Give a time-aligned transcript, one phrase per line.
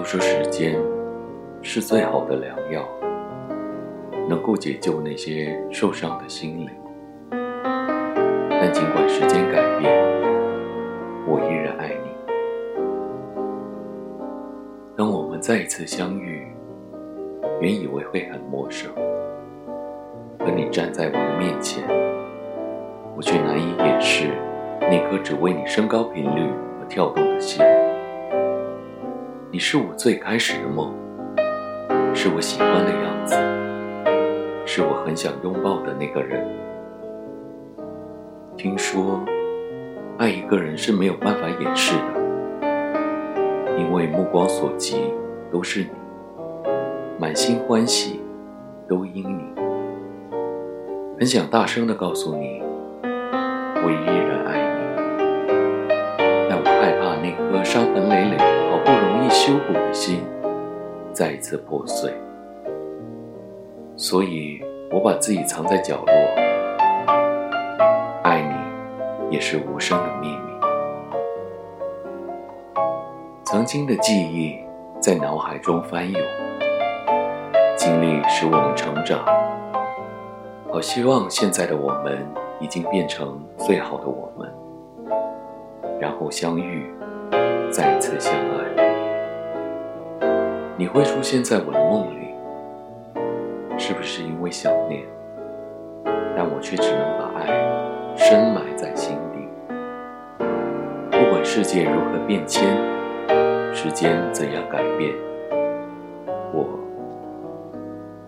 [0.00, 0.80] 都说时间
[1.60, 2.88] 是最好的良药，
[4.30, 6.70] 能够解救那些受伤的心灵。
[8.48, 9.92] 但尽管时间改变，
[11.26, 12.10] 我依然爱你。
[14.96, 16.46] 当我们再一次相遇，
[17.60, 18.90] 原以为会很陌生，
[20.38, 21.84] 可你站在我的面前，
[23.14, 24.30] 我却难以掩饰
[24.80, 27.62] 那颗只为你升高频率而跳动的心。
[29.52, 30.94] 你是我最开始的梦，
[32.14, 33.34] 是我喜欢的样子，
[34.64, 36.46] 是我很想拥抱的那个人。
[38.56, 39.20] 听说，
[40.18, 45.12] 爱一个人是没有办法掩饰的，因为目光所及
[45.50, 45.90] 都是你，
[47.18, 48.20] 满心欢喜
[48.88, 49.42] 都因你。
[51.18, 52.62] 很想大声的告诉你，
[53.02, 54.80] 我依然爱你，
[56.48, 58.36] 但我害怕那颗伤痕累累、
[59.30, 60.24] 修补的心
[61.12, 62.12] 再一次破碎，
[63.96, 64.60] 所以
[64.90, 66.12] 我把自己藏在角落。
[68.24, 70.42] 爱你也是无声的秘密。
[73.44, 74.58] 曾经的记忆
[75.00, 76.20] 在脑海中翻涌，
[77.76, 79.24] 经历使我们成长。
[80.72, 82.26] 好希望现在的我们
[82.58, 84.52] 已经变成最好的我们，
[86.00, 86.92] 然后相遇，
[87.70, 88.89] 再次相爱。
[90.80, 92.30] 你会出现在我的梦里，
[93.76, 95.02] 是不是因为想念？
[96.34, 97.44] 但我却只能把爱
[98.16, 99.46] 深埋在心底。
[101.10, 101.44] 不管。
[101.44, 102.64] 世界如何变迁，
[103.74, 105.12] 时间怎样改变，
[106.54, 106.66] 我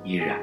[0.03, 0.39] 依然。